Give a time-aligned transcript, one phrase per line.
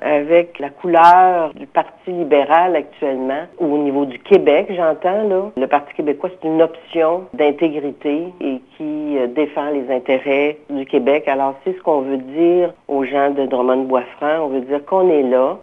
[0.00, 5.50] avec la couleur du Parti libéral actuellement, ou au niveau du Québec, j'entends, là.
[5.56, 11.28] Le Parti québécois, c'est une option d'intégrité et qui euh, défend les intérêts du Québec.
[11.28, 14.44] Alors, c'est ce qu'on veut dire aux gens de Drummond-Boisfranc.
[14.44, 15.58] On veut dire qu'on est là,